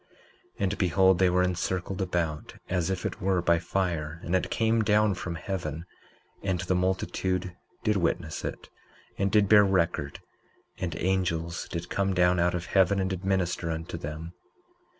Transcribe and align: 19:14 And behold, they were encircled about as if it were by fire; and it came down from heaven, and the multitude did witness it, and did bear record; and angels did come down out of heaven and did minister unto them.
19:14 0.55 0.57
And 0.63 0.77
behold, 0.79 1.19
they 1.19 1.29
were 1.29 1.43
encircled 1.43 2.01
about 2.01 2.55
as 2.67 2.89
if 2.89 3.05
it 3.05 3.21
were 3.21 3.39
by 3.39 3.59
fire; 3.59 4.19
and 4.23 4.35
it 4.35 4.49
came 4.49 4.81
down 4.81 5.13
from 5.13 5.35
heaven, 5.35 5.85
and 6.41 6.59
the 6.61 6.73
multitude 6.73 7.55
did 7.83 7.97
witness 7.97 8.43
it, 8.43 8.69
and 9.19 9.31
did 9.31 9.47
bear 9.47 9.63
record; 9.63 10.19
and 10.79 10.95
angels 10.97 11.67
did 11.69 11.91
come 11.91 12.15
down 12.15 12.39
out 12.39 12.55
of 12.55 12.65
heaven 12.65 12.99
and 12.99 13.11
did 13.11 13.23
minister 13.23 13.69
unto 13.69 13.95
them. 13.95 14.33